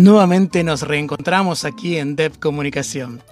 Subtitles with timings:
[0.00, 3.22] Nuevamente nos reencontramos aquí en Dev Comunicación.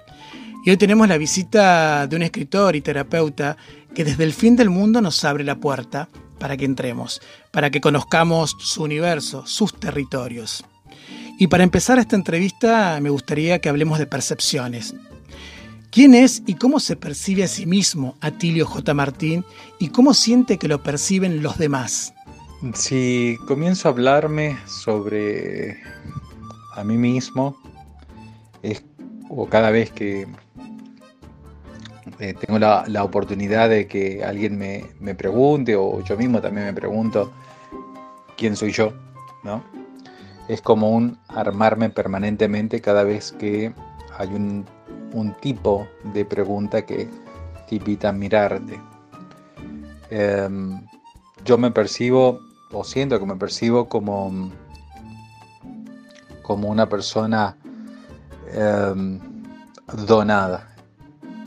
[0.63, 3.57] Y hoy tenemos la visita de un escritor y terapeuta
[3.95, 7.81] que desde el fin del mundo nos abre la puerta para que entremos, para que
[7.81, 10.63] conozcamos su universo, sus territorios.
[11.39, 14.93] Y para empezar esta entrevista me gustaría que hablemos de percepciones.
[15.89, 18.93] ¿Quién es y cómo se percibe a sí mismo Atilio J.
[18.93, 19.43] Martín
[19.79, 22.13] y cómo siente que lo perciben los demás?
[22.75, 25.79] Si comienzo a hablarme sobre
[26.75, 27.55] a mí mismo,
[28.61, 28.83] es,
[29.29, 30.27] o cada vez que
[32.19, 37.31] eh, tengo la, oportunidad de que alguien me, pregunte o yo mismo también me pregunto
[38.37, 38.93] quién soy yo,
[39.43, 39.63] ¿no?
[40.47, 43.73] Es como un armarme permanentemente cada vez que
[44.17, 44.65] hay un,
[45.41, 47.07] tipo de pregunta que
[47.67, 48.79] te invita a mirarte.
[50.09, 50.85] Em,
[51.45, 52.39] yo me percibo,
[52.71, 54.51] o siento que me percibo como,
[56.49, 57.55] como una persona
[58.51, 59.19] em,
[60.07, 60.67] donada,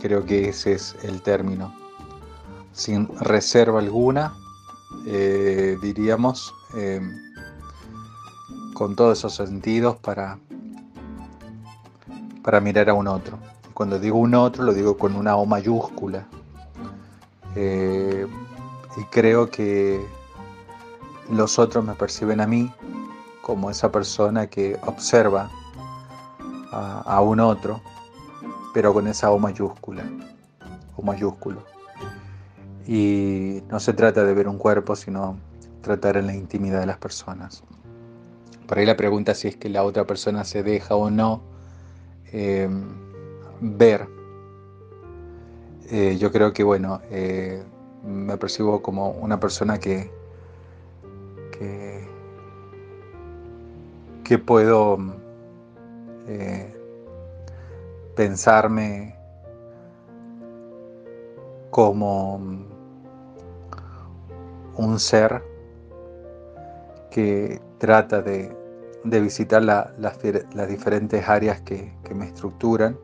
[0.01, 1.75] Creo que ese es el término.
[2.73, 4.33] Sin reserva alguna,
[5.09, 7.01] eh, diríamos, eh,
[8.75, 10.39] con todos esos sentidos para,
[12.45, 13.39] para mirar a un otro.
[13.75, 16.29] Cuando digo un otro, lo digo con una O mayúscula.
[17.57, 18.25] Eh,
[18.97, 20.01] y creo que
[21.29, 22.73] los otros me perciben a mí
[23.43, 25.51] como esa persona que observa
[26.71, 27.83] a un otro
[28.73, 30.05] pero con esa O mayúscula,
[30.97, 31.63] O mayúsculo.
[32.87, 35.39] Y no se trata de ver un cuerpo, sino
[35.83, 37.63] tratar en la intimidad de las personas.
[38.67, 41.43] Por ahí la pregunta si es que la otra persona se deja o no
[42.33, 42.83] em,
[43.61, 44.09] ver.
[45.91, 47.63] Eh, yo creo que, bueno, eh,
[48.05, 50.11] me percibo como una persona que,
[51.59, 52.09] que,
[54.25, 54.99] que puedo
[56.27, 56.75] eh,
[58.15, 59.17] pensarme
[61.71, 62.41] como
[64.77, 65.43] un ser
[67.11, 68.55] que trata de,
[69.05, 72.99] visitar las diferentes áreas que, me estructuran,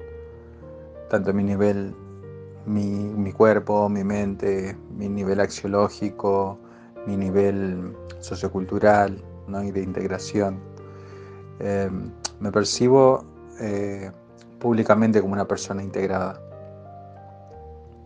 [1.11, 1.95] tanto mi nivel,
[2.67, 6.59] mi, cuerpo, mi mente, mi nivel axiológico,
[7.07, 9.23] mi nivel sociocultural
[9.65, 10.61] y de integración.
[11.61, 11.91] Eh,
[12.41, 13.25] me percibo
[13.61, 14.11] eh,
[14.59, 16.41] públicamente como una persona integrada.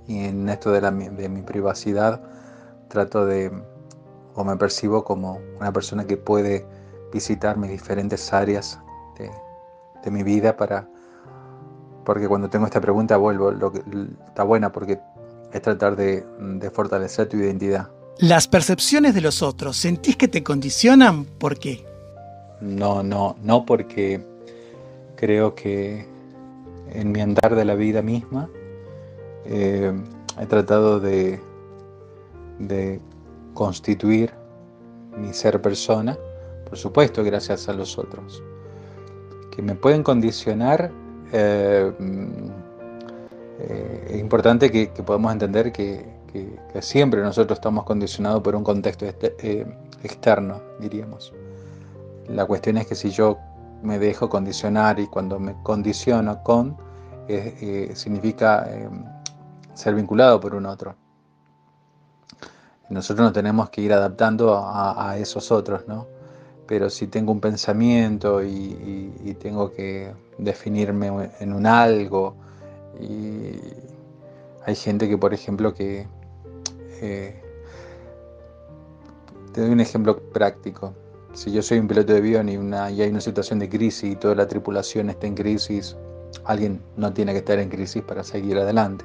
[0.06, 2.20] Y en esto de, la, de mi privacidad
[2.88, 3.50] trato de,
[4.34, 6.66] o me percibo como una persona que puede
[7.12, 8.78] visitar mis diferentes áreas
[9.18, 9.30] de,
[10.02, 10.88] de mi vida para,
[12.04, 13.82] porque cuando tengo esta pregunta vuelvo, lo que
[14.26, 15.00] está buena porque
[15.52, 17.90] es tratar de, de, fortalecer tu identidad.
[18.18, 21.24] Las percepciones de los otros, ¿sentís que te condicionan?
[21.24, 21.86] ¿Por qué?
[22.62, 24.24] No, no, no porque
[25.16, 26.06] creo que
[26.92, 28.48] en mi andar de la vida misma,
[29.44, 29.92] eh,
[30.40, 31.40] he tratado de,
[33.52, 34.32] constituir
[35.18, 36.16] mi ser persona,
[36.68, 38.42] por supuesto gracias a los otros,
[39.50, 40.92] que me pueden condicionar.
[41.32, 41.92] Eh,
[43.58, 46.22] eh, es importante que, podamos entender que,
[46.80, 49.66] siempre nosotros estamos condicionados por un contexto este,
[50.02, 51.34] externo, diríamos.
[52.28, 53.38] La cuestión es que si yo
[53.82, 56.76] me dejo condicionar y cuando me condiciono con,
[57.28, 58.88] eh, eh, significa eh,
[59.74, 60.94] ser vinculado por un otro.
[62.88, 66.06] Nosotros nos tenemos que ir adaptando a, esos otros, ¿no?
[66.66, 72.36] Pero si tengo un pensamiento y, tengo que definirme en un algo,
[73.00, 73.58] y
[74.66, 76.06] hay gente que, por ejemplo, que...
[77.00, 80.92] te doy un ejemplo práctico
[81.32, 84.12] si yo soy un piloto de avión y, una, y hay una situación de crisis
[84.12, 85.96] y toda la tripulación está en crisis,
[86.44, 89.04] alguien no tiene que estar en crisis para seguir adelante.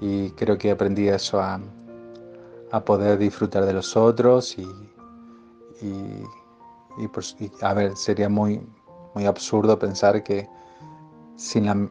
[0.00, 1.60] Y creo que aprendí eso a,
[2.84, 4.66] poder disfrutar de los otros y,
[7.62, 8.60] a ver, sería muy,
[9.14, 10.48] muy absurdo pensar que
[11.36, 11.88] sin la,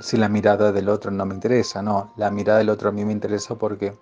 [0.00, 3.02] si la mirada del otro no me interesa, no, la mirada del otro a mí
[3.02, 3.96] me interesa porque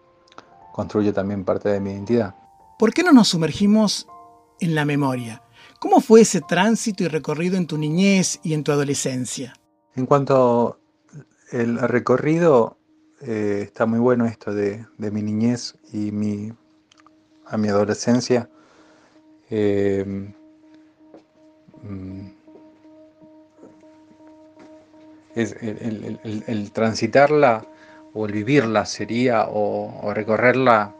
[0.72, 2.34] construye también parte de mi identidad.
[2.80, 4.08] ¿Por qué no nos sumergimos
[4.60, 5.42] en la memoria?
[5.80, 9.54] ¿Cómo fue ese tránsito y recorrido en tu niñez y en tu adolescencia?
[9.94, 10.80] En cuanto
[11.52, 12.78] al recorrido,
[13.20, 16.52] eh, está muy bueno esto de, mi niñez y mi,
[17.46, 18.48] a mi adolescencia.
[19.50, 20.04] Eh,
[21.82, 22.26] mm,
[25.34, 27.64] el, transitarla
[28.14, 30.94] o el vivirla sería o, recorrerla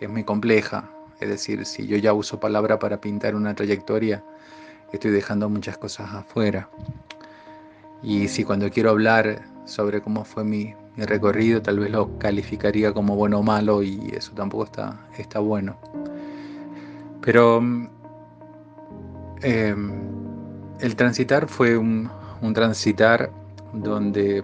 [0.00, 0.90] es muy compleja.
[1.20, 4.24] Es decir, si yo ya uso palabra para pintar una trayectoria,
[4.92, 6.68] estoy dejando muchas cosas afuera.
[8.02, 13.16] Y si cuando quiero hablar sobre cómo fue mi, recorrido, tal vez lo calificaría como
[13.16, 15.78] bueno o malo y eso tampoco está, está bueno.
[17.22, 17.58] Pero
[19.42, 19.98] em,
[20.80, 22.10] el transitar fue un,
[22.42, 23.30] un transitar
[23.72, 24.42] donde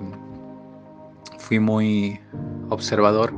[1.39, 2.19] fui muy
[2.71, 3.33] observador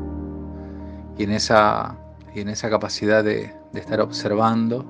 [1.16, 1.96] y en esa,
[2.40, 4.84] en esa capacidad de, estar observando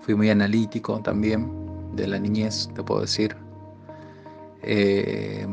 [0.00, 1.50] fui muy analítico también
[1.92, 3.36] de la niñez, te puedo decir.
[4.62, 5.46] Eh,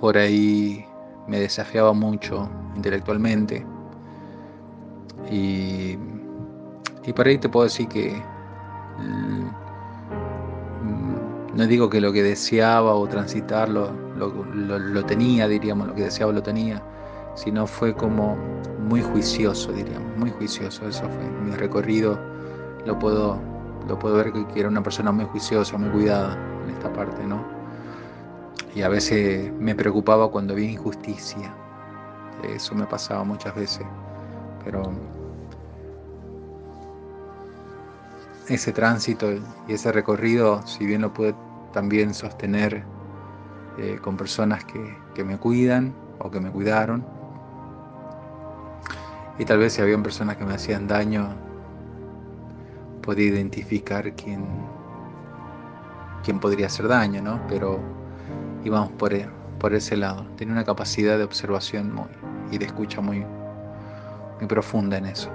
[0.00, 0.84] por ahí
[1.28, 3.64] me desafiaba mucho intelectualmente
[5.30, 5.96] y,
[7.04, 8.20] y por ahí te puedo decir que
[11.54, 16.42] no digo que lo que deseaba o transitar lo, tenía, diríamos, lo que deseaba lo
[16.42, 16.82] tenía,
[17.34, 18.36] sino fue como
[18.78, 20.88] muy juicioso, diríamos, muy juicioso.
[20.88, 22.18] Eso fue mi recorrido.
[22.86, 23.38] Lo puedo,
[23.88, 27.42] lo puedo ver que era una persona muy juiciosa, muy cuidada en esta parte, ¿no?
[28.74, 31.54] Y a veces me preocupaba cuando había injusticia.
[32.42, 33.86] Eso me pasaba muchas veces.
[34.64, 34.92] Pero
[38.48, 41.34] ese tránsito y ese recorrido, si bien lo pude
[41.72, 42.84] también sostener
[43.78, 47.04] eh, con personas que, me cuidan o que me cuidaron,
[49.42, 51.34] y tal vez si habían personas que me hacían daño,
[53.02, 54.46] podía identificar quién,
[56.22, 57.40] quién podría hacer daño, ¿no?
[57.48, 57.80] Pero
[58.62, 59.28] íbamos por, e,
[59.58, 60.24] por ese lado.
[60.36, 62.06] Tenía una capacidad de observación muy,
[62.52, 63.26] y de escucha muy,
[64.38, 65.28] muy profunda en eso.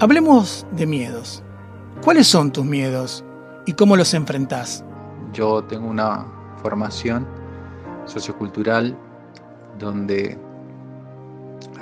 [0.00, 1.42] Hablemos de miedos.
[2.02, 3.24] ¿Cuáles son tus miedos
[3.64, 4.84] y cómo los enfrentás?
[5.32, 6.26] Yo tengo una
[6.60, 7.26] formación
[8.04, 8.94] sociocultural
[9.78, 10.38] donde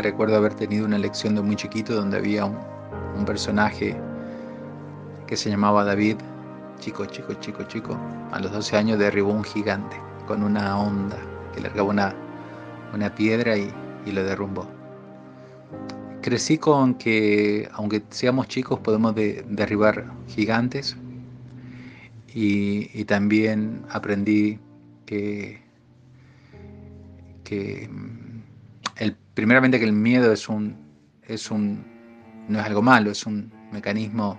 [0.02, 2.72] recuerdo haber tenido una lección de muy chiquito donde había un,
[3.26, 3.96] personaje
[5.28, 6.16] que se llamaba David,
[6.80, 7.96] chico, chico, chico, chico,
[8.32, 9.96] a los 12 años derribó un gigante
[10.26, 11.16] con una onda
[11.54, 12.14] que largaba una,
[12.92, 13.72] una piedra y,
[14.04, 14.66] y lo derrumbó
[16.22, 20.96] crecí con que, aunque seamos chicos, podemos derribar gigantes.
[22.34, 24.58] Y, también aprendí
[25.04, 25.60] que,
[27.50, 27.90] el,
[29.34, 30.76] primeramente que el miedo es un,
[31.26, 31.84] es un,
[32.48, 34.38] no es algo malo, es un mecanismo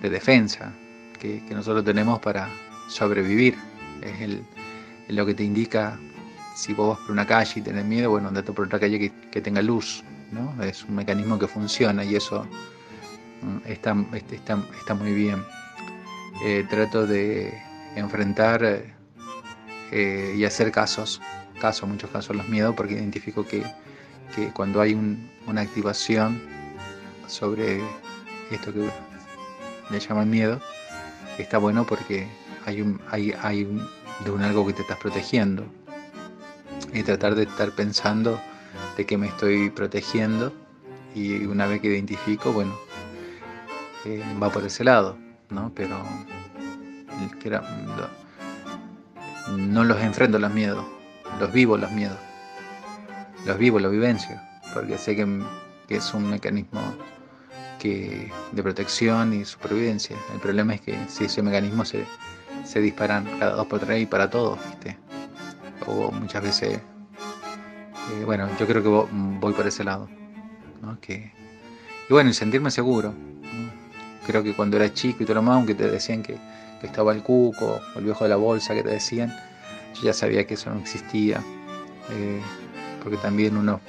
[0.00, 0.72] de defensa
[1.18, 2.48] que, nosotros tenemos para
[2.88, 3.56] sobrevivir.
[4.02, 5.98] Es lo que te indica
[6.56, 9.40] si vos vas por una calle y tenés miedo, bueno, andate por otra calle que
[9.40, 10.02] tenga luz
[10.62, 12.46] es un mecanismo que funciona y eso
[13.42, 15.42] mm, está, está, está muy bien.
[16.44, 17.52] Eh, trato de
[17.94, 18.62] enfrentar
[19.92, 21.20] eh, y hacer casos,
[21.60, 23.62] casos, muchos casos los miedos, porque identifico que,
[24.54, 24.94] cuando hay
[25.46, 26.40] una activación
[27.26, 27.80] sobre
[28.50, 28.88] esto que
[29.90, 30.60] le llaman miedo,
[31.38, 32.26] está bueno porque
[32.66, 33.64] un, hay
[34.24, 35.64] de un algo que te estás protegiendo
[36.92, 38.40] y tratar de estar pensando
[38.96, 40.52] de que me estoy protegiendo
[41.14, 42.74] y una vez que identifico, bueno,
[44.04, 45.16] eh, va por ese lado,
[45.50, 45.72] ¿no?
[45.74, 46.02] Pero
[49.56, 50.84] no los enfrento los miedos,
[51.38, 52.18] los vivo los miedos,
[53.44, 54.40] los vivo, los vivencio,
[54.74, 55.26] porque sé que,
[55.88, 56.80] es un mecanismo
[57.78, 60.16] que, de protección y supervivencia.
[60.32, 62.06] El problema es que si ese mecanismo se,
[62.64, 64.96] se disparan cada dos por tres y para todos, ¿viste?
[65.86, 66.80] O muchas veces
[68.10, 70.08] eh, bueno, yo creo que voy por ese lado.
[71.08, 73.14] y bueno, sentirme seguro.
[74.26, 76.36] Creo que cuando era chico y todo lo más, aunque te decían que,
[76.82, 79.32] estaba el cuco o el viejo de la bolsa que te decían,
[79.94, 81.40] yo ya sabía que eso no existía.
[82.10, 82.40] Eh,
[83.02, 83.80] porque también uno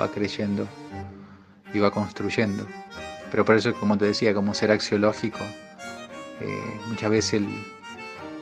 [0.00, 0.66] va creyendo
[1.72, 2.66] y va construyendo.
[3.30, 5.40] Pero por eso, como te decía, como ser axiológico,
[6.40, 7.48] eh, muchas veces el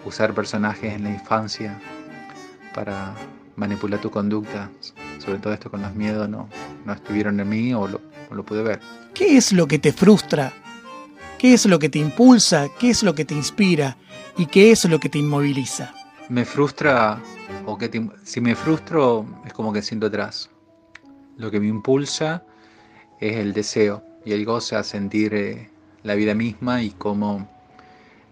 [0.04, 1.78] usar personajes en la infancia
[2.74, 3.14] para
[3.56, 4.70] manipular tu conducta
[5.20, 6.48] sobre todo esto con los miedos, no,
[6.84, 8.80] no estuvieron en mí o lo, lo pude ver.
[9.14, 10.52] ¿Qué es lo que te frustra?
[11.38, 12.68] ¿Qué es lo que te impulsa?
[12.78, 13.96] ¿Qué es lo que te inspira?
[14.36, 15.92] ¿Y qué es lo que te inmoviliza?
[16.28, 17.20] Me frustra
[17.66, 20.50] o que si me frustro es como que siento atrás.
[21.36, 22.42] Lo que me impulsa
[23.20, 25.70] es el deseo y el goce a sentir eh,
[26.02, 27.48] la vida misma y cómo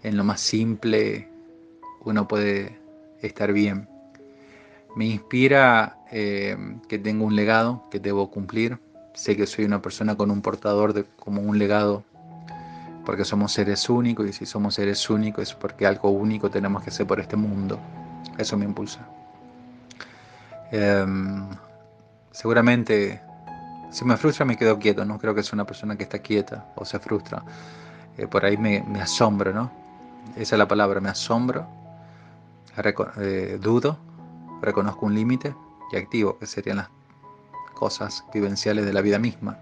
[0.03, 1.29] en lo más simple
[2.01, 2.79] uno puede
[3.21, 3.87] estar bien.
[4.95, 6.57] Me inspira eh,
[6.87, 8.79] que tengo un legado que debo cumplir.
[9.13, 12.03] Sé que soy una persona con un portador de como un legado
[13.05, 16.89] porque somos seres únicos y si somos seres únicos es porque algo único tenemos que
[16.89, 17.79] hacer por este mundo.
[18.37, 18.99] Eso me impulsa.
[20.71, 21.49] Em,
[22.31, 23.21] seguramente,
[23.91, 26.65] si me frustra me quedo quieto, no creo que sea una persona que está quieta
[26.75, 27.43] o se frustra.
[28.17, 29.71] Eh, por ahí me, me, asombro, ¿no?
[30.35, 31.67] Esa es la palabra, me asombro,
[33.17, 33.97] eh, dudo,
[34.61, 35.55] reconozco un límite
[35.91, 36.89] y activo, que serían las
[37.73, 39.57] cosas vivenciales de la vida misma.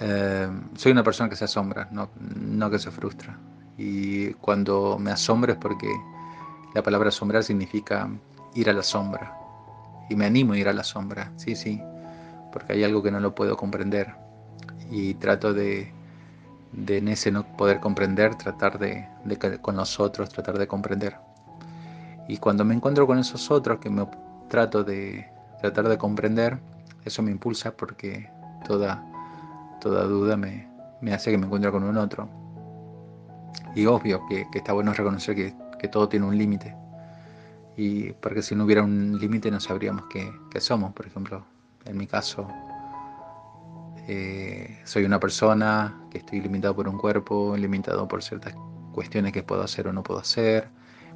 [0.00, 3.38] Eh, soy una persona que se asombra, no, no que se frustra.
[3.76, 5.88] Y cuando me asombro es porque
[6.74, 8.08] la palabra asombrar significa
[8.54, 9.38] ir a la sombra.
[10.08, 11.80] Y me animo a ir a la sombra, sí, sí,
[12.52, 14.14] porque hay algo que no lo puedo comprender.
[14.90, 15.92] Y trato de,
[16.72, 21.16] de en ese no poder comprender, tratar de, de con los otros, tratar de comprender.
[22.28, 24.06] Y cuando me encuentro con esos otros que me
[24.48, 25.26] trato de
[25.60, 26.58] tratar de comprender,
[27.04, 28.30] eso me impulsa porque
[28.66, 29.02] toda
[29.84, 30.66] toda duda me,
[31.12, 32.26] hace que me encuentre con un otro.
[33.74, 35.54] Y obvio que, está bueno reconocer que,
[35.88, 36.76] todo tiene un límite.
[37.76, 40.92] Y porque si no hubiera un límite no sabríamos qué, somos.
[40.92, 41.44] Por ejemplo,
[41.84, 42.48] en mi caso,
[44.06, 48.54] eh, soy una persona que estoy limitado por un cuerpo, limitado por ciertas
[48.92, 50.68] cuestiones que puedo hacer o no puedo hacer.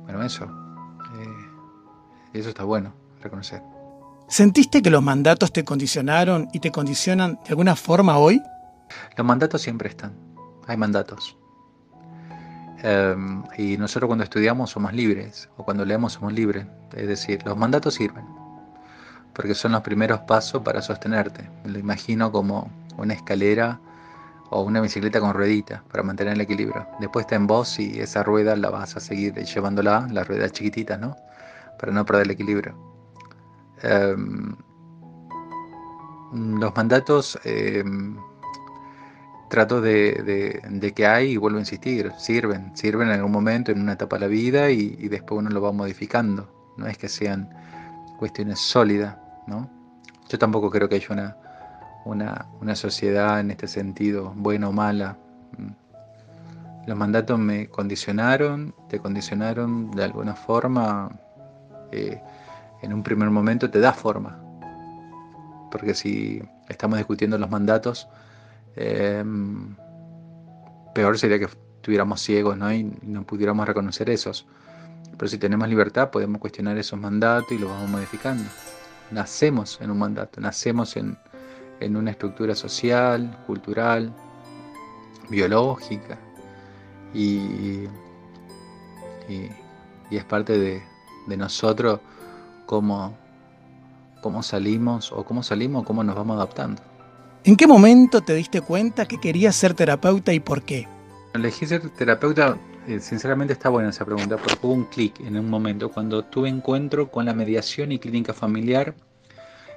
[0.02, 0.44] Bueno, eso.
[0.44, 3.62] Eh, eso está bueno, reconocer.
[4.28, 8.42] ¿Sentiste que los mandatos te condicionaron y te condicionan de alguna forma hoy?
[9.16, 10.12] Los mandatos siempre están,
[10.66, 11.38] hay mandatos.
[12.82, 16.66] Em, y nosotros cuando estudiamos somos libres, o cuando leemos somos libres.
[16.94, 18.25] Es decir, los mandatos sirven,
[19.35, 21.49] porque son los primeros pasos para sostenerte.
[21.64, 23.80] Me lo imagino como una escalera
[24.50, 26.87] o una bicicleta con rueditas para mantener el equilibrio.
[27.00, 30.97] Después está en vos y esa rueda la vas a seguir llevándola, la rueda chiquitita,
[30.97, 31.16] ¿no?
[31.78, 32.75] Para no perder el equilibrio.
[33.82, 34.56] Em,
[36.32, 38.16] los mandatos em,
[39.49, 43.95] trato de, que hay, y vuelvo a insistir, sirven, sirven en algún momento, en una
[43.95, 46.75] etapa de la vida y, después uno lo va modificando.
[46.76, 47.49] No es que sean
[48.19, 49.69] cuestiones sólidas, ¿no?
[50.28, 51.37] Yo tampoco creo que haya una,
[52.05, 55.19] una, una sociedad en este sentido, buena o mala.
[56.87, 61.11] Los mandatos me condicionaron, te condicionaron de alguna forma,
[61.93, 62.21] eh,
[62.83, 64.38] en un primer momento te da forma.
[65.71, 68.09] Porque si estamos discutiendo los mandatos,
[68.80, 69.75] Em,
[70.94, 72.73] peor sería que estuviéramos ciegos ¿no?
[72.73, 74.47] y no pudiéramos reconocer esos.
[75.16, 78.49] Pero si tenemos libertad podemos cuestionar esos mandatos y los vamos modificando.
[79.11, 81.16] Nacemos en un mandato, nacemos en,
[81.97, 84.12] una estructura social, cultural,
[85.28, 86.16] biológica
[87.12, 87.88] y,
[89.28, 89.50] y,
[90.11, 90.82] es parte de,
[91.26, 92.00] de nosotros
[92.66, 93.16] cómo,
[94.23, 96.88] cómo salimos o cómo salimos o cómo nos vamos adaptando.
[97.49, 100.87] ¿En qué momento te diste cuenta que querías ser terapeuta y por qué?
[101.33, 105.49] Elegí ser terapeuta, eh, sinceramente está buena esa pregunta, porque hubo un clic en un
[105.49, 108.95] momento cuando tuve encuentro con la mediación y clínica familiar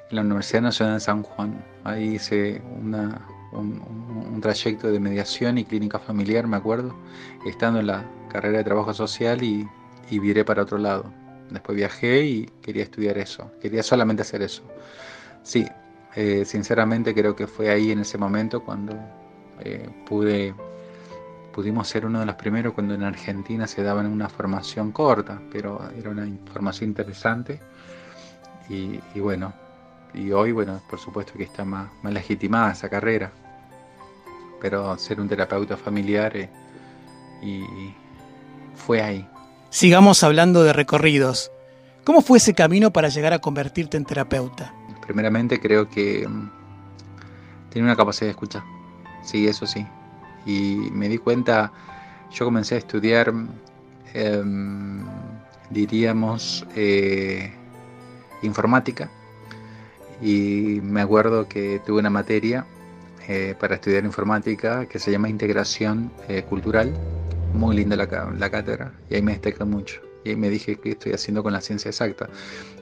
[0.09, 1.63] en la Universidad Nacional de San Juan.
[1.85, 6.93] Ahí hice un, trayecto de mediación y clínica familiar, me acuerdo,
[7.45, 9.65] estando en la carrera de trabajo social y,
[10.09, 11.05] y viré para otro lado.
[11.49, 14.61] Después viajé y quería estudiar eso, quería solamente hacer eso.
[15.43, 15.65] Sí,
[16.15, 18.93] eh, sinceramente creo que fue ahí en ese momento cuando
[19.61, 20.53] eh, pude,
[21.53, 25.89] pudimos ser uno de los primeros cuando en Argentina se daban una formación corta, pero
[25.97, 27.59] era una formación interesante.
[28.69, 29.53] Y, bueno,
[30.13, 33.31] y hoy, bueno, por supuesto que está más, más legitimada esa carrera,
[34.61, 36.49] pero ser un terapeuta familiar eh,
[37.41, 37.93] y
[38.75, 39.27] fue ahí.
[39.69, 41.51] Sigamos hablando de recorridos.
[42.05, 44.73] ¿Cómo fue ese camino para llegar a convertirte en terapeuta?
[45.11, 46.49] Primeramente creo que mm,
[47.69, 48.63] tiene una capacidad de escuchar.
[49.23, 49.85] Sí, eso sí.
[50.45, 51.73] Y me di cuenta,
[52.31, 53.33] yo comencé a estudiar,
[54.13, 55.03] em,
[55.69, 57.53] diríamos, eh,
[58.41, 59.09] informática.
[60.21, 62.65] Y me acuerdo que tuve una materia
[63.27, 66.93] eh, para estudiar informática que se llama integración eh, cultural.
[67.53, 70.10] Muy linda la, la cátedra y ahí me destaca mucho.
[70.23, 72.29] Y ahí me dije qué estoy haciendo con la ciencia exacta.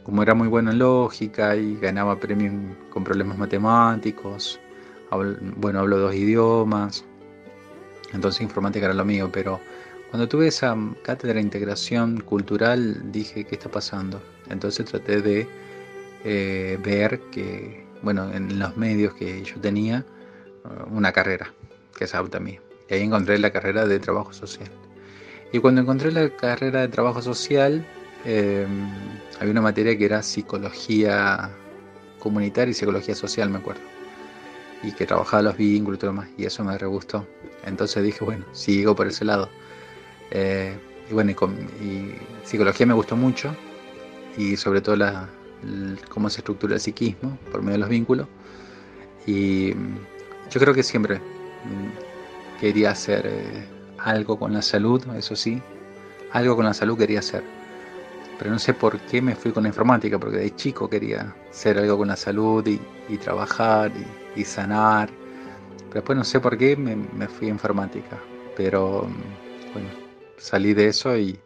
[0.04, 2.54] Como era muy bueno en lógica y ganaba premios
[2.90, 4.60] con problemas matemáticos,
[5.58, 7.04] bueno, hablo dos idiomas,
[8.14, 9.60] entonces informática era lo mío, pero
[10.10, 14.20] Cuando tuve esa cátedra de integración cultural dije, ¿qué está pasando?
[14.50, 15.48] Entonces traté de
[16.24, 20.04] eh, ver que, bueno, en los medios que yo tenía,
[20.66, 21.54] uh, una carrera,
[21.96, 22.60] que es apta a mí.
[22.90, 24.70] Y ahí encontré la carrera de trabajo social.
[25.52, 27.86] Y cuando encontré la carrera de trabajo social,
[28.26, 28.90] em,
[29.40, 31.50] había una materia que era psicología
[32.20, 33.82] comunitaria y psicología social, me acuerdo.
[34.84, 36.30] Y que trabajaba los vínculos y todo más.
[36.38, 36.88] Y eso me re.
[37.66, 39.50] Entonces dije, bueno, sigo por ese lado.
[40.32, 40.78] Eh,
[41.10, 41.36] y bueno, y,
[42.46, 43.56] psicología me gustó mucho.
[44.38, 45.28] Y sobre todo la,
[46.10, 48.28] cómo se estructura el psiquismo por medio de los vínculos.
[49.26, 49.74] Y
[50.50, 55.62] yo creo que siempre mm, quería hacer eh, algo con la salud, eso sí.
[56.32, 57.44] Algo con la salud quería hacer
[58.40, 61.78] pero no sé por qué me fui con la informática, porque de chico quería hacer
[61.78, 63.92] algo con la salud y, trabajar
[64.34, 65.10] y, sanar.
[65.10, 68.18] Pero después no sé por qué me, fui a informática.
[68.56, 69.10] Pero
[69.74, 69.90] bueno,
[70.38, 71.38] salí de eso y,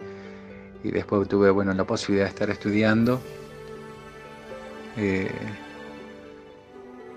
[0.83, 3.19] después tuve bueno, la posibilidad de estar estudiando.
[4.95, 5.31] Eh,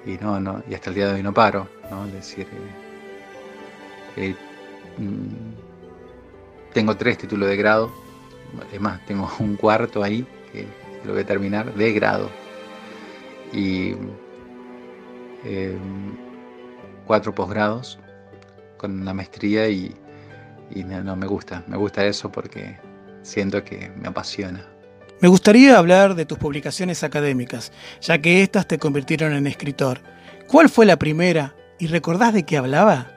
[0.06, 2.06] y no, no, y hasta el día de hoy no paro, ¿no?
[2.06, 2.46] Es decir,
[4.16, 4.45] eh, mm,
[6.72, 8.06] tengo tres títulos de grado
[8.72, 10.66] es más, tengo un cuarto ahí que
[11.04, 12.30] lo voy a terminar de grado.
[13.52, 13.94] Y
[15.44, 16.16] em,
[17.06, 17.98] cuatro posgrados
[18.76, 19.94] con la maestría y,
[20.74, 22.76] no, me gusta, me gusta eso porque
[23.22, 24.66] siento que me apasiona.
[25.20, 27.72] Me gustaría hablar de tus publicaciones académicas,
[28.02, 30.00] ya que éstas te convirtieron en escritor.
[30.46, 33.15] ¿Cuál fue la primera y recordás de qué hablaba?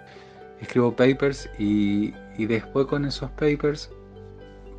[0.62, 3.89] Escribo papers y, y después con esos papers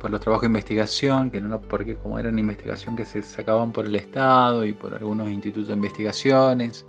[0.01, 3.85] por los trabajos de investigación, que no porque como eran investigación que se sacaban por
[3.85, 6.85] el Estado y por algunos institutos de investigaciones,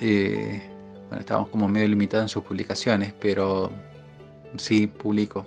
[0.00, 0.62] eh,
[1.08, 3.72] bueno, estábamos como medio limitados en sus publicaciones, pero
[4.56, 5.46] sí publico.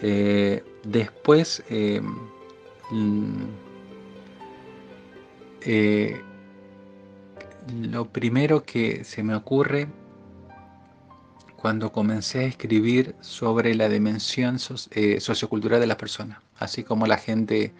[0.00, 2.00] Eh, después, eh,
[2.90, 3.44] mm,
[7.90, 9.88] lo primero que se me ocurre
[11.64, 14.58] cuando comencé a escribir sobre la dimensión
[14.90, 17.72] eh, sociocultural de las personas, así como la gente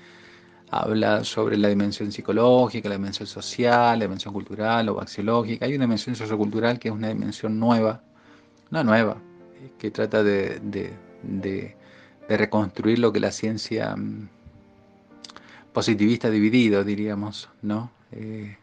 [0.70, 5.66] habla sobre la dimensión psicológica, la dimensión social, la dimensión cultural o axiológica.
[5.66, 8.00] Hay una dimensión sociocultural que es una dimensión nueva,
[8.70, 9.18] no nueva,
[9.78, 10.96] que trata de,
[12.26, 14.30] reconstruir lo que la ciencia mm,
[15.74, 17.90] positivista dividido, diríamos, ¿no?
[18.12, 18.56] Eh,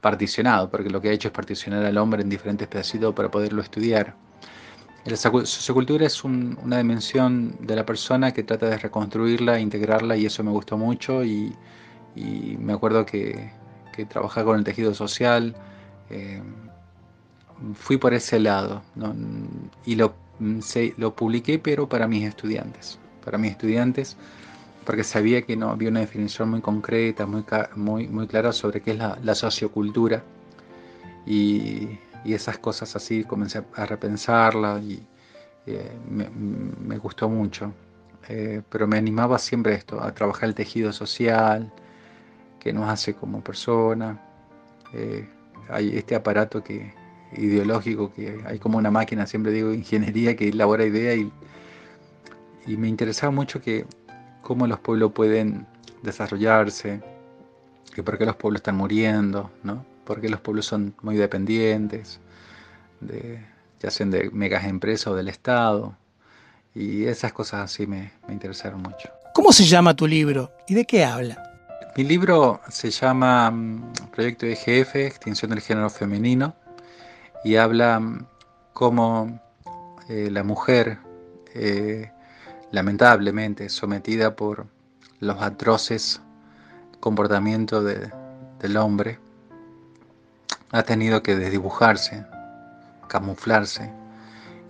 [0.00, 3.62] particionado, porque lo que ha hecho es particionar al hombre en diferentes pedacitos para poderlo
[3.62, 4.29] estudiar.
[5.04, 10.44] La sociocultura es una dimensión de la persona que trata de reconstruirla, integrarla y eso
[10.44, 11.56] me gustó mucho y,
[12.14, 13.50] me acuerdo que,
[13.94, 15.54] que con el tejido social,
[16.10, 16.42] eh,
[17.74, 18.82] fui por ese lado
[19.86, 20.14] y lo,
[20.96, 24.16] lo publiqué pero para mis estudiantes, para mis estudiantes
[24.84, 27.44] porque sabía que no había una definición muy concreta, muy,
[27.76, 30.22] muy, muy clara sobre qué es la, la sociocultura
[31.26, 35.06] y y esas cosas así comencé a repensarla y
[35.66, 37.72] eh, me, gustó mucho.
[38.28, 41.72] Eh, pero me animaba siempre esto, a trabajar el tejido social,
[42.58, 44.20] que nos hace como persona.
[44.94, 45.28] Eh,
[45.68, 46.92] hay este aparato que,
[47.32, 51.32] ideológico que hay como una máquina, siempre digo ingeniería, que elabora ideas y,
[52.72, 53.86] y me interesaba mucho que
[54.42, 55.66] cómo los pueblos pueden
[56.02, 57.00] desarrollarse,
[57.94, 59.84] que por qué los pueblos están muriendo, ¿no?
[60.04, 62.20] Porque los pueblos son muy dependientes,
[63.00, 63.44] de,
[63.80, 65.96] ya sean de megas empresas o del Estado,
[66.74, 69.10] y esas cosas así me, interesaron mucho.
[69.34, 71.42] ¿Cómo se llama tu libro y de qué habla?
[71.96, 76.54] Mi libro se llama mm, Proyecto IGF, Extinción del Género Femenino,
[77.44, 78.26] y habla mm,
[78.72, 79.40] cómo
[80.08, 80.98] eh, la mujer,
[81.54, 82.10] eh,
[82.70, 84.66] lamentablemente sometida por
[85.18, 86.20] los atroces
[87.00, 89.18] comportamientos del hombre,
[90.72, 92.24] ha tenido que desdibujarse,
[93.08, 93.90] camuflarse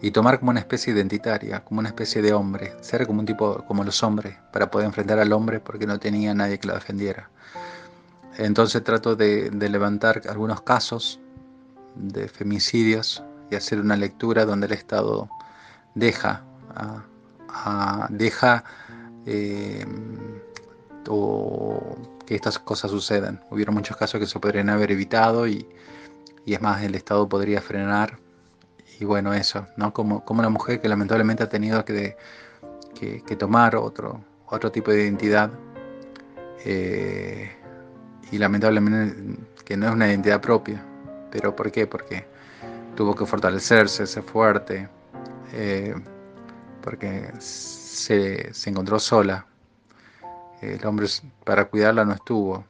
[0.02, 3.64] y tomar como una especie identitaria, como una especie de hombre, ser como un tipo
[3.66, 7.28] como los hombres, para poder enfrentar al hombre porque no tenía nadie que lo defendiera.
[8.38, 11.20] Entonces trato de, levantar algunos casos
[11.96, 15.28] de femicidios y hacer una lectura donde el Estado
[15.94, 16.42] deja,
[18.10, 18.64] deja
[19.26, 19.84] eh,
[22.30, 23.40] que estas cosas sucedan.
[23.50, 25.66] Hubieron muchos casos que se podrían haber evitado y,
[26.46, 28.20] y es más, el Estado podría frenar.
[29.00, 29.92] Y bueno, eso, ¿no?
[29.92, 32.16] Como, como una mujer que lamentablemente ha tenido que,
[32.94, 35.50] que, tomar otro, otro tipo de identidad.
[36.64, 37.50] Eh,
[38.30, 40.86] y lamentablemente que no es una identidad propia.
[41.32, 41.88] ¿Pero por qué?
[41.88, 42.28] Porque
[42.94, 44.88] tuvo que fortalecerse, ser fuerte,
[45.52, 45.96] eh,
[46.80, 49.49] porque se, se encontró sola.
[50.60, 51.06] El hombre
[51.44, 52.64] para cuidarla no estuvo.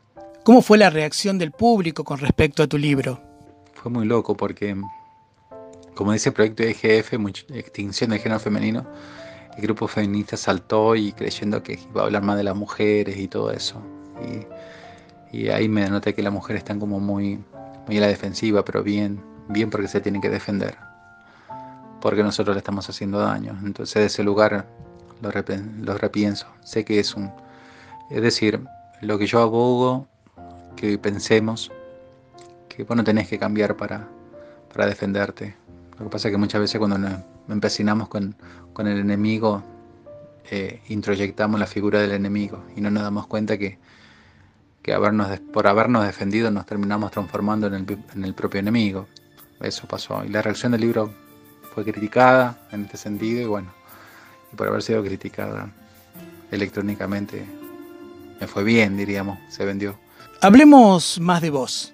[0.45, 3.21] ¿Cómo fue la reacción del público con respecto a tu libro?
[3.75, 4.77] Fue muy loco porque,
[5.95, 7.15] como dice el proyecto de EGF,
[7.51, 8.87] Extinción del Género Femenino,
[9.57, 13.29] el grupo feminista saltó y creyendo que iba a hablar más de las mujeres y
[13.29, 13.83] todo eso.
[15.33, 17.39] Y, y ahí me noté que las mujeres están como muy,
[17.87, 20.77] muy a la defensiva, pero bien, bien porque se tienen que defender.
[22.01, 23.59] Porque nosotros le estamos haciendo daño.
[23.65, 24.67] Entonces, de ese lugar
[25.21, 25.31] lo,
[25.83, 26.47] lo repienso.
[26.63, 27.31] Sé que es un.
[28.11, 28.61] Es decir,
[29.01, 30.09] lo que yo abogo,
[30.77, 31.71] que pensemos,
[32.69, 34.09] que vos no tenés que cambiar para,
[34.73, 35.55] para defenderte.
[35.99, 38.35] Lo que pasa es que muchas veces cuando nos empecinamos con,
[38.73, 39.63] con el enemigo,
[40.51, 43.79] eh, introyectamos la figura del enemigo y no nos damos cuenta que,
[44.83, 49.07] que habernos, por habernos defendido nos terminamos transformando en el, en el propio enemigo.
[49.61, 50.25] Eso pasó.
[50.25, 51.13] Y la reacción del libro
[51.75, 53.73] fue criticada en este sentido y bueno,
[54.57, 55.71] por haber sido criticada
[56.51, 57.60] electrónicamente
[58.41, 59.99] me fue bien, diríamos, se vendió.
[60.41, 61.93] Hablemos más de vos.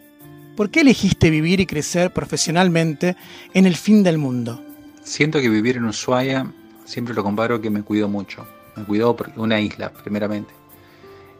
[0.56, 3.16] ¿Por qué elegiste vivir y crecer profesionalmente
[3.52, 4.62] en el fin del mundo?
[5.02, 6.50] Siento que vivir en Ushuaia
[6.84, 8.46] siempre lo comparo que me cuidó mucho.
[8.76, 10.54] Me cuidó una isla, primeramente.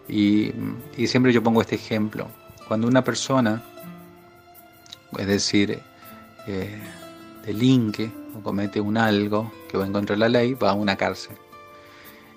[0.09, 0.53] Y,
[0.97, 2.29] y siempre yo pongo este ejemplo.
[2.67, 3.63] Cuando una persona,
[5.17, 5.81] es decir,
[6.47, 6.81] eh,
[7.45, 10.97] delinque o comete un algo que va en contra de la ley, va a una
[10.97, 11.37] cárcel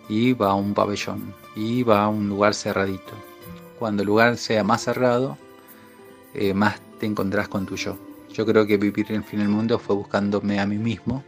[0.08, 3.14] y va a un pabellón y va a un lugar cerradito.
[3.78, 5.38] Cuando el lugar sea más cerrado,
[6.34, 7.98] eh, más te encontrás con tu yo.
[8.34, 11.24] Yo creo que vivir en el fin del mundo fue buscándome a mí mismo,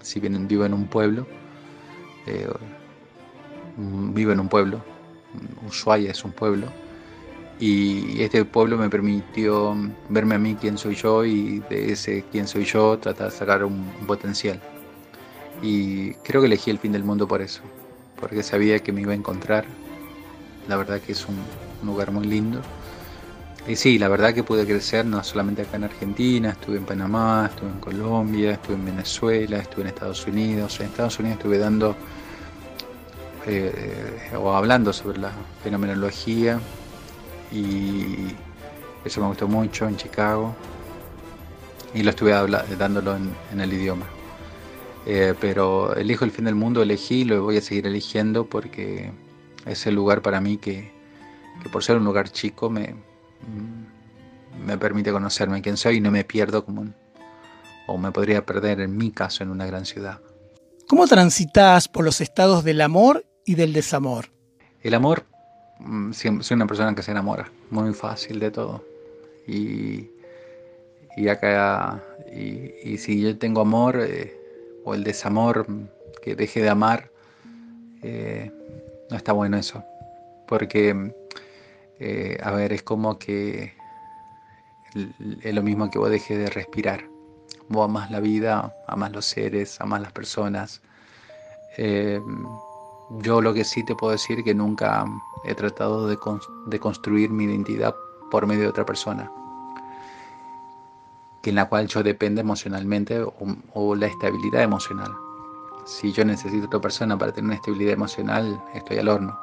[0.00, 1.26] si bien vivo en un pueblo,
[2.26, 2.48] eh,
[3.76, 4.82] vivo en un pueblo,
[5.66, 6.68] Ushuaia es un pueblo,
[7.60, 9.76] y este pueblo me permitió
[10.08, 13.64] verme a mí quién soy yo y de ese quién soy yo tratar de sacar
[13.64, 14.60] un, potencial.
[15.60, 17.62] Y creo que elegí el fin del mundo por eso,
[18.20, 19.64] porque sabía que me iba a encontrar.
[20.68, 21.36] La verdad que es un,
[21.84, 22.60] lugar muy lindo.
[23.66, 27.50] Y sí, la verdad que pude crecer no solamente acá en Argentina, estuve en Panamá,
[27.50, 30.80] estuve en Colombia, estuve en Venezuela, estuve en Estados Unidos.
[30.80, 31.94] En Estados Unidos estuve dando
[33.46, 35.30] eh, o hablando sobre la
[35.62, 36.60] fenomenología
[37.52, 38.34] y
[39.04, 40.54] eso me gustó mucho en Chicago
[41.94, 42.32] y lo estuve
[42.78, 44.04] dándolo en, el idioma.
[45.08, 49.10] Eh, pero elijo el fin del mundo, elegí, lo voy a seguir eligiendo porque
[49.66, 50.92] es el lugar para mí que,
[51.72, 52.94] por ser un lugar chico me,
[54.64, 56.94] me permite conocerme quién soy y no me pierdo como un,
[57.86, 60.20] o me podría perder en mi caso en una gran ciudad.
[60.86, 64.26] ¿Cómo transitas por los estados del amor y del desamor?
[64.82, 65.24] El amor
[65.78, 68.84] Mm, soy una persona que se enamora muy fácil de todo.
[69.46, 70.10] Y,
[71.16, 74.37] y acá, y, si yo tengo amor eh,
[74.88, 75.66] o el desamor,
[76.22, 77.10] que deje de amar,
[78.02, 78.50] eh,
[79.10, 79.84] no está bueno eso.
[80.46, 81.12] Porque,
[82.00, 83.74] eh, a ver, es como que
[85.42, 87.04] es lo mismo que vos dejes de respirar.
[87.68, 90.80] Vos amas la vida, amas los seres, amas las personas.
[93.10, 95.06] Yo lo que sí te puedo decir que nunca
[95.44, 96.18] he tratado de,
[96.78, 97.94] construir mi identidad
[98.30, 99.30] por medio de otra persona,
[101.42, 103.24] que en la cual yo depende emocionalmente
[103.74, 105.12] o, la estabilidad emocional.
[105.86, 109.38] Si yo necesito otra persona para tener una estabilidad emocional, estoy al horno.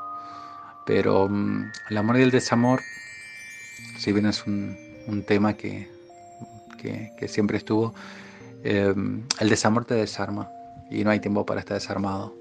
[0.86, 2.82] Pero mm, el amor y el desamor,
[3.98, 4.78] si bien es un,
[5.28, 5.88] tema que,
[7.28, 7.94] siempre estuvo,
[8.64, 8.94] eh,
[9.40, 10.50] el desamor te desarma
[10.92, 12.34] y no hay tiempo para estar desarmado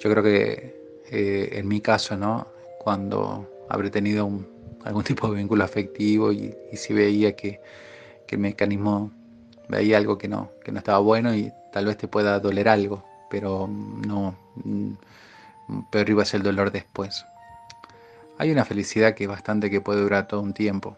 [0.00, 0.74] yo creo que
[1.10, 2.48] eh, en mi caso, ¿no?
[2.78, 4.28] Cuando habré tenido
[4.84, 7.60] algún tipo de vínculo afectivo y, si veía que,
[8.36, 9.10] el mecanismo
[9.68, 13.04] veía algo que no, que no estaba bueno y tal vez te pueda doler algo,
[13.30, 14.92] pero no, mm,
[15.90, 17.24] pero iba a ser el dolor después.
[18.38, 20.96] Hay una felicidad que es bastante que puede durar todo un tiempo.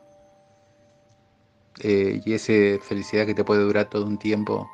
[1.80, 2.52] Eh, y esa
[2.84, 4.70] felicidad que te puede durar todo un tiempo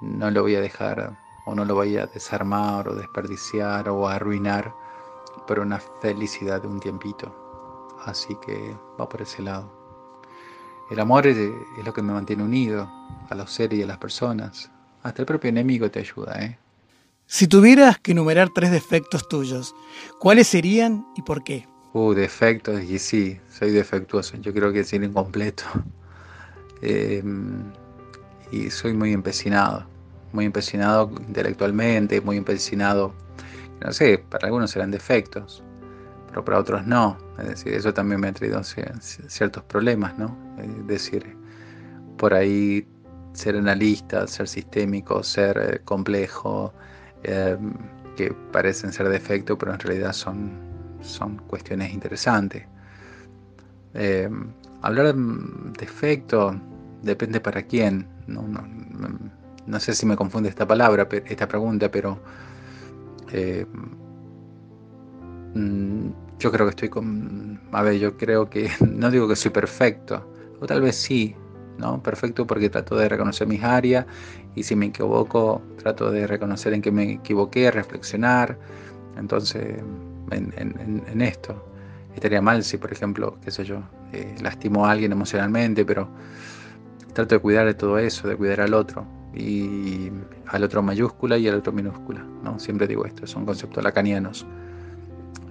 [0.00, 4.74] no lo voy a dejar o no lo vaya a desarmar o desperdiciar o arruinar
[5.46, 7.34] por una felicidad de un tiempito.
[8.04, 9.81] Así que va por ese lado.
[10.90, 11.36] El amor es,
[11.84, 12.90] lo que me mantiene unido
[13.28, 14.70] a los seres y a las personas.
[15.02, 16.58] Hasta el propio enemigo te ayuda, ¿eh?
[17.26, 19.74] Si tuvieras que enumerar tres defectos tuyos,
[20.18, 21.66] ¿cuáles serían y por qué?
[21.94, 24.36] Uh, defectos, y sí, soy defectuoso.
[24.36, 25.64] Yo creo que soy incompleto.
[26.84, 27.62] Em,
[28.50, 29.86] y soy muy empecinado
[30.32, 33.14] muy empecinado intelectualmente, muy empecinado,
[33.80, 35.62] no sé, para algunos serán defectos,
[36.32, 37.18] pero para otros no.
[37.38, 40.34] Es decir, eso también me ha traído ciertos problemas, ¿no?
[40.58, 41.36] Es decir,
[42.16, 42.88] por ahí
[43.34, 46.72] ser analista, ser sistémico, ser eh, complejo,
[47.22, 47.74] em,
[48.16, 50.52] que parecen ser defectos, pero en realidad son,
[51.02, 52.64] son cuestiones interesantes.
[53.92, 55.20] Em, hablar de
[55.78, 56.58] defecto
[57.02, 58.06] depende para quién.
[58.26, 58.42] No,
[59.66, 62.18] no, sé si me confunde esta palabra, esta pregunta, pero
[65.54, 66.10] mm,
[66.42, 67.60] yo creo que estoy con...
[67.70, 68.68] A ver, yo creo que...
[68.80, 70.26] No digo que soy perfecto,
[70.60, 71.36] o tal vez sí,
[71.78, 72.02] ¿no?
[72.02, 74.06] Perfecto porque trato de reconocer mis áreas
[74.54, 78.58] y si me equivoco, trato de reconocer en qué me equivoqué, reflexionar.
[79.16, 79.82] Entonces,
[80.30, 81.64] en, esto.
[82.14, 86.08] Estaría mal si, por ejemplo, qué sé yo, eh, lastimo a alguien emocionalmente, pero
[87.14, 89.06] trato de cuidar de todo eso, de cuidar al otro.
[89.34, 90.10] Y
[90.48, 92.22] al otro mayúscula y al otro minúscula.
[92.42, 92.58] ¿no?
[92.58, 94.44] Siempre digo esto, son conceptos lacanianos.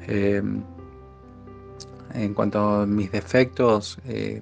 [0.07, 0.43] Eh,
[2.13, 4.41] en cuanto a mis defectos, eh,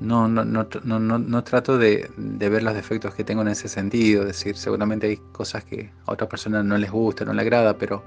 [0.00, 4.22] no, no, no, no trato de, ver los defectos que tengo en ese sentido.
[4.22, 7.76] Es decir, seguramente hay cosas que a otras personas no les gusta, no les agrada,
[7.76, 8.02] pero,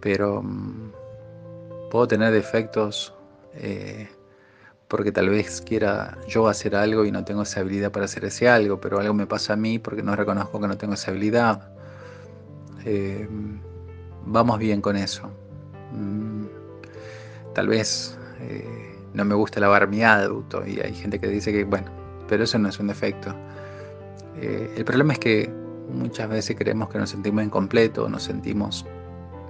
[0.00, 0.92] pero mm,
[1.90, 3.14] puedo tener defectos
[3.54, 4.08] eh,
[4.88, 8.48] porque tal vez quiera yo hacer algo y no tengo esa habilidad para hacer ese
[8.48, 11.68] algo, pero algo me pasa a mí porque no reconozco que no tengo esa habilidad.
[12.84, 13.26] Eh,
[14.26, 15.30] vamos bien con eso.
[15.94, 16.46] Mm,
[17.54, 21.64] tal vez eh, no me gusta lavar mi auto y hay gente que dice que,
[21.64, 21.86] bueno,
[22.28, 23.34] pero eso no es un defecto.
[24.40, 25.52] Eh, el problema es que
[25.92, 28.84] muchas veces creemos que nos sentimos incompletos, nos sentimos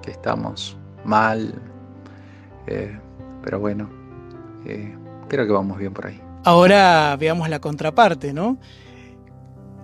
[0.02, 1.54] que estamos mal,
[2.66, 2.98] eh,
[3.42, 3.88] pero bueno,
[5.28, 6.20] creo que vamos bien por ahí.
[6.44, 8.58] Ahora veamos la contraparte, ¿no?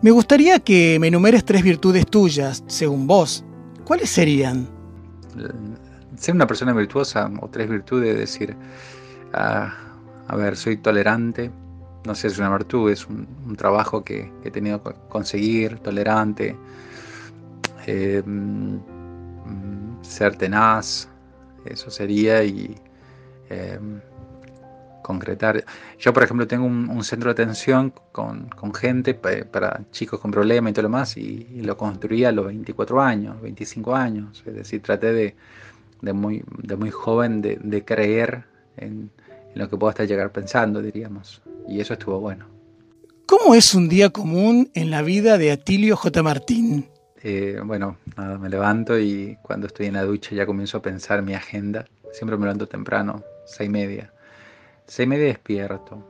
[0.03, 3.45] Me gustaría que me enumeres tres virtudes tuyas, según vos.
[3.85, 4.69] ¿Cuáles serían?
[6.21, 8.55] Ser una persona virtuosa o tres virtudes, decir,
[9.33, 9.75] ah,
[10.29, 11.51] a ver, soy tolerante,
[12.05, 16.57] no sé si es una virtud, es un, trabajo que, he tenido que conseguir, tolerante,
[17.87, 18.79] eh, mm,
[20.03, 21.09] ser tenaz,
[21.65, 22.77] eso sería, y
[23.49, 23.79] eh,
[25.03, 25.65] concretar.
[25.99, 30.75] Yo, por ejemplo, tengo un, centro de atención con, gente para chicos con problemas y
[30.75, 34.83] todo lo más, y, y, lo construí a los 24 años, 25 años, es decir,
[34.83, 35.37] traté de
[36.03, 38.45] de muy, de muy joven de, creer
[38.77, 39.11] en,
[39.55, 41.43] lo que puedo estar llegar pensando, diríamos.
[41.69, 42.47] Y eso estuvo bueno.
[43.27, 46.23] ¿Cómo es un día común en la vida de Atilio J.
[46.23, 46.89] Martín?
[47.23, 51.23] Eh, bueno, nada, me levanto y cuando estoy en la ducha ya comienzo a pensar
[51.23, 51.87] mi agenda.
[52.13, 54.13] Siempre me levanto temprano, seis y media.
[54.87, 56.05] Seis y media despierto.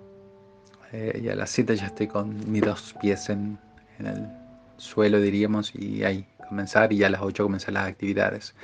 [0.92, 3.59] Eh, y a las siete ya estoy con mis dos pies en,
[3.98, 4.26] en el
[4.76, 6.92] suelo, diríamos, y ahí comenzar.
[6.92, 8.55] Y a las ocho comenzar las actividades.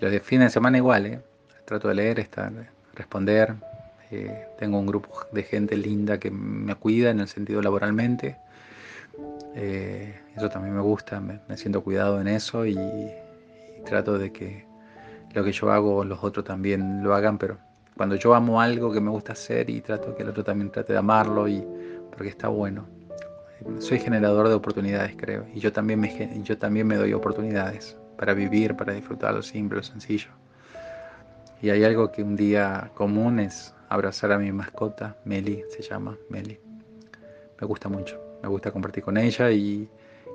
[0.00, 1.20] Los de fin de semana igual, ¿eh?
[1.66, 2.50] trato de leer, estar,
[2.94, 3.54] responder.
[4.10, 8.38] Eh, tengo un grupo de gente linda que me cuida en el sentido laboralmente.
[9.54, 12.78] Eh, eso también me gusta, me, siento cuidado en eso y,
[13.84, 14.64] trato de que
[15.34, 17.58] lo que yo hago los otros también lo hagan, pero
[17.96, 20.94] cuando yo amo algo que me gusta hacer y trato que el otro también trate
[20.94, 21.62] de amarlo y
[22.10, 22.86] porque está bueno.
[23.78, 28.34] Soy generador de oportunidades, creo, y yo también me, yo también me doy oportunidades para
[28.34, 30.28] vivir, para disfrutar lo simple, lo sencillo.
[31.62, 36.18] Y hay algo que un día común es abrazar a mi mascota, Meli se llama,
[36.28, 36.60] Meli.
[37.58, 39.88] Me gusta mucho, me gusta compartir con ella y,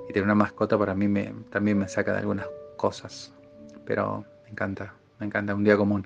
[0.08, 3.32] tener una mascota para mí me, también me saca de algunas cosas,
[3.84, 6.04] pero me encanta, me encanta un día común.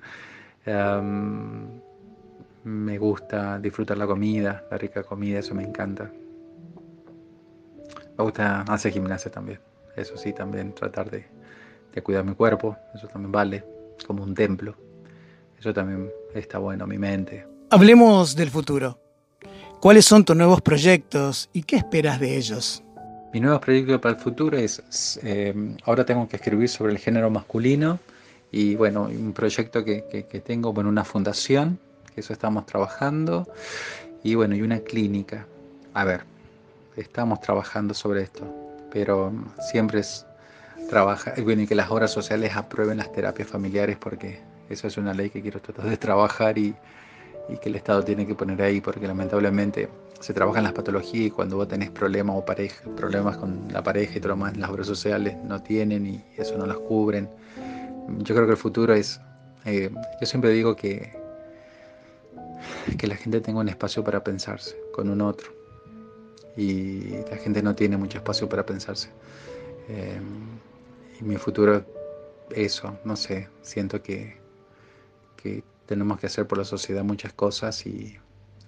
[2.63, 6.11] Me gusta disfrutar la comida, la rica comida, eso me encanta.
[8.19, 9.59] Me gusta hacer gimnasia también,
[9.95, 11.40] eso sí, también tratar de,
[11.93, 13.63] de cuidar mi cuerpo, eso también vale,
[14.05, 14.75] como un templo.
[15.59, 17.45] Eso también está bueno, mi mente.
[17.69, 18.97] Hablemos del futuro.
[19.79, 22.83] ¿Cuáles son tus nuevos proyectos y qué esperas de ellos?
[23.33, 27.29] Mi nuevo proyecto para el futuro es, eh, ahora tengo que escribir sobre el género
[27.29, 27.99] masculino
[28.51, 31.79] y bueno, un proyecto que, que, tengo, bueno, una fundación,
[32.13, 33.47] que eso estamos trabajando,
[34.23, 35.47] y bueno, y una clínica.
[35.93, 36.23] A ver,
[36.97, 38.45] estamos trabajando sobre esto,
[38.91, 39.31] pero
[39.71, 40.25] siempre es
[40.91, 45.13] trabaja, bueno, y que las obras sociales aprueben las terapias familiares porque eso es una
[45.13, 46.75] ley que quiero tratar de trabajar y,
[47.61, 51.57] que el Estado tiene que poner ahí porque lamentablemente se trabajan las patologías y cuando
[51.57, 54.87] vos tenés problemas o pareja, problemas con la pareja y todo lo más, las obras
[54.87, 57.29] sociales no tienen y eso no las cubren.
[58.19, 59.19] Yo creo que el futuro es,
[59.65, 61.13] eh, yo siempre digo que,
[62.97, 65.51] que la gente tenga un espacio para pensarse con un otro
[66.55, 69.09] y la gente no tiene mucho espacio para pensarse.
[69.89, 70.21] Eh,
[71.21, 71.85] mi futuro,
[72.55, 74.37] eso, no sé, siento que,
[75.37, 78.17] que tenemos que hacer por la sociedad muchas cosas y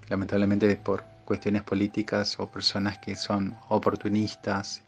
[0.10, 4.84] lamentablemente por cuestiones políticas o personas que son oportunistas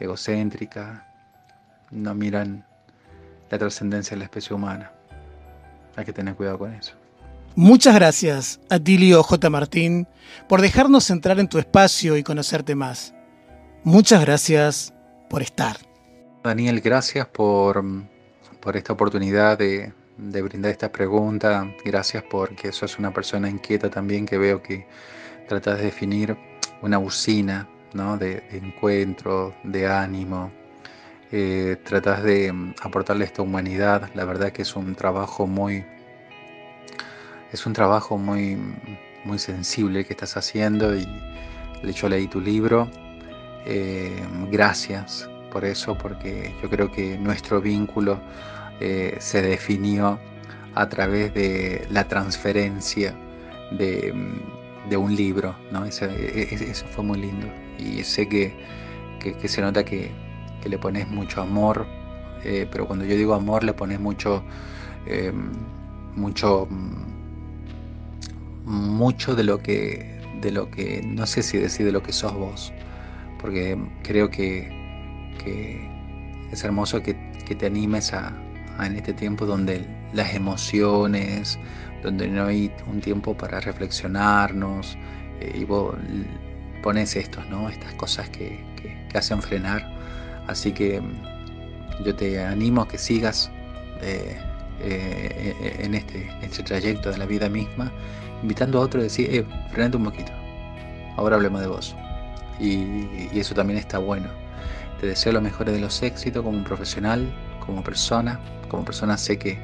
[0.00, 1.06] egocéntrica,
[1.90, 2.64] no miran
[3.50, 4.92] la trascendencia de la especie humana.
[5.96, 6.94] Hay que tener cuidado con eso.
[7.56, 9.50] Muchas gracias, Atilio J.
[9.50, 10.06] Martín,
[10.48, 13.14] por dejarnos entrar en tu espacio y conocerte más.
[13.82, 14.94] Muchas gracias
[15.28, 15.87] por estar.
[16.42, 17.82] Daniel, gracias por,
[18.60, 21.68] por esta oportunidad de, de brindar esta pregunta.
[21.84, 24.86] Gracias porque sos una persona inquieta también que veo que
[25.48, 26.36] tratas de definir
[26.80, 28.16] una usina ¿no?
[28.16, 30.52] de, encuentro, de ánimo.
[31.32, 34.08] Eh, tratas de aportarle esta humanidad.
[34.14, 35.84] La verdad que es un trabajo muy,
[37.52, 38.56] es un trabajo muy,
[39.24, 41.04] muy sensible que estás haciendo y
[41.92, 42.88] yo leí tu libro.
[43.66, 48.20] Eh, gracias por eso, porque yo creo que nuestro vínculo
[48.80, 50.18] eh, se definió
[50.74, 53.14] a través de la transferencia
[53.72, 54.12] de,
[54.96, 55.54] un libro.
[55.70, 55.84] ¿no?
[55.84, 57.46] Eso, e, e, eso, fue muy lindo
[57.78, 58.54] y sé que,
[59.20, 60.10] que, se nota que,
[60.62, 61.86] que, le pones mucho amor,
[62.44, 64.42] eh, pero cuando yo digo amor le pones mucho,
[66.14, 66.68] mucho
[68.68, 72.34] mucho de lo que, de lo que, no sé si decir de lo que sos
[72.34, 72.72] vos,
[73.40, 74.68] porque creo que,
[76.52, 77.14] es hermoso que,
[77.58, 78.30] te animes a,
[78.84, 81.58] en este tiempo donde las emociones,
[82.02, 84.98] donde no hay un tiempo para reflexionarnos,
[85.40, 85.96] eh, y vos
[86.82, 87.68] pones estos, ¿no?
[87.70, 88.66] estas cosas que,
[89.14, 89.82] hacen frenar.
[90.46, 91.00] Así que
[92.04, 93.50] yo te animo a que sigas
[94.02, 94.36] eh,
[94.80, 97.90] eh, en, este, este trayecto de la vida misma
[98.42, 100.32] invitando a otro a decir, eh, frenate un poquito,
[101.16, 101.96] ahora hablemos de vos.
[102.60, 104.28] Y, eso también está bueno.
[105.00, 107.32] Te deseo lo mejor de los éxitos como profesional,
[107.64, 108.40] como persona.
[108.68, 109.58] Como persona sé que,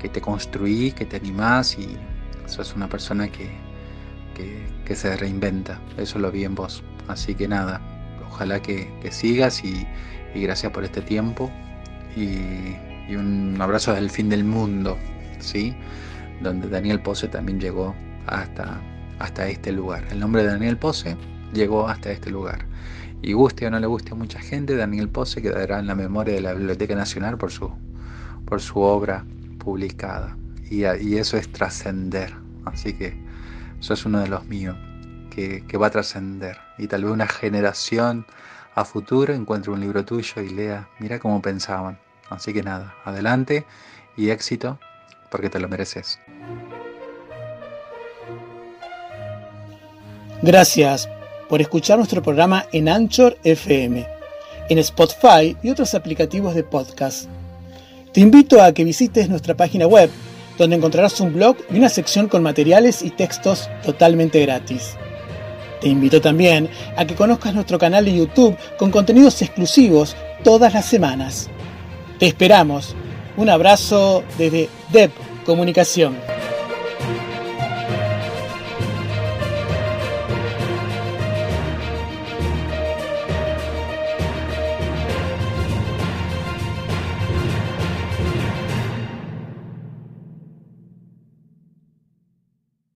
[0.00, 1.96] que te construí, que te animás y
[2.46, 3.50] sos una persona que,
[4.84, 5.80] que, se reinventa.
[5.96, 6.82] Eso lo vi en vos.
[7.08, 7.80] Así que nada,
[8.28, 9.86] ojalá que, sigas y,
[10.34, 11.50] gracias por este tiempo.
[12.14, 12.76] Y,
[13.08, 14.96] y un abrazo desde el fin del mundo,
[15.38, 15.74] ¿sí?
[16.42, 17.94] Donde Daniel Pose también llegó
[18.26, 18.80] hasta,
[19.18, 20.04] hasta este lugar.
[20.10, 21.16] El nombre de Daniel Pose
[21.52, 22.64] llegó hasta este lugar.
[23.22, 26.34] Y guste o no le guste a mucha gente, Daniel Pose quedará en la memoria
[26.34, 27.70] de la Biblioteca Nacional por su,
[28.44, 29.24] por su obra
[29.58, 30.36] publicada.
[30.70, 32.34] Y, y eso es trascender.
[32.64, 33.16] Así que
[33.80, 34.76] eso es uno de los míos,
[35.30, 36.58] que, que va a trascender.
[36.78, 38.26] Y tal vez una generación
[38.74, 41.98] a futuro encuentre un libro tuyo y lea, mira cómo pensaban.
[42.28, 43.64] Así que nada, adelante
[44.16, 44.78] y éxito
[45.30, 46.20] porque te lo mereces.
[50.42, 51.08] Gracias
[51.48, 54.06] por escuchar nuestro programa en Anchor FM,
[54.68, 57.28] en Spotify y otros aplicativos de podcast.
[58.12, 60.10] Te invito a que visites nuestra página web,
[60.58, 64.96] donde encontrarás un blog y una sección con materiales y textos totalmente gratis.
[65.80, 70.86] Te invito también a que conozcas nuestro canal de YouTube con contenidos exclusivos todas las
[70.86, 71.48] semanas.
[72.18, 72.94] Te esperamos.
[73.36, 75.12] Un abrazo desde DEP
[75.44, 76.35] Comunicación.